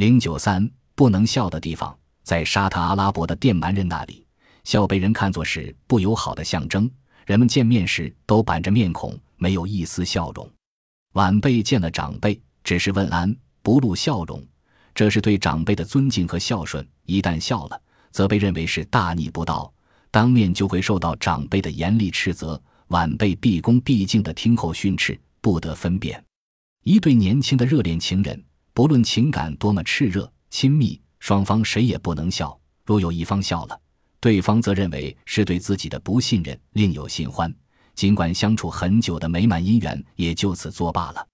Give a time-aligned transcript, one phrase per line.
[0.00, 4.24] 零九三不能笑的地方，在沙特阿拉伯的电蛮人那里，
[4.64, 6.90] 笑被人看作是不友好的象征，
[7.26, 10.50] 人们见面时都板着面孔，没有一丝笑容。
[11.12, 14.42] 晚辈见了长辈，只是问安，不露笑容，
[14.94, 16.82] 这是对长辈的尊敬和孝顺。
[17.04, 17.78] 一旦笑了，
[18.10, 19.70] 则被认为是大逆不道，
[20.10, 22.58] 当面就会受到长辈的严厉斥责。
[22.86, 26.24] 晚辈毕恭毕敬地听候训斥，不得分辨。
[26.84, 28.42] 一对年轻的热恋情人。
[28.72, 32.58] 不论情感多么炽热亲密，双方谁也不能笑。
[32.84, 33.80] 若有一方笑了，
[34.20, 37.54] 对方则认为是对自己的不信任，另有新欢。
[37.94, 41.26] 尽管相处很久的美满姻缘也就此作罢了。